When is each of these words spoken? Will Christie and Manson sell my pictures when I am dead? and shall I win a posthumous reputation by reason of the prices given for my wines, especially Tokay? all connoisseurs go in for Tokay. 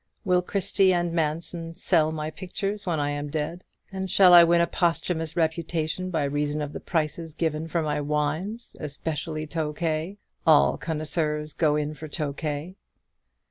Will 0.25 0.41
Christie 0.41 0.91
and 0.93 1.13
Manson 1.13 1.75
sell 1.75 2.11
my 2.11 2.31
pictures 2.31 2.87
when 2.87 2.99
I 2.99 3.11
am 3.11 3.29
dead? 3.29 3.63
and 3.91 4.09
shall 4.09 4.33
I 4.33 4.43
win 4.43 4.59
a 4.59 4.65
posthumous 4.65 5.35
reputation 5.35 6.09
by 6.09 6.23
reason 6.23 6.59
of 6.63 6.73
the 6.73 6.79
prices 6.79 7.35
given 7.35 7.67
for 7.67 7.83
my 7.83 8.01
wines, 8.01 8.75
especially 8.79 9.45
Tokay? 9.45 10.17
all 10.43 10.79
connoisseurs 10.79 11.53
go 11.53 11.75
in 11.75 11.93
for 11.93 12.07
Tokay. 12.07 12.77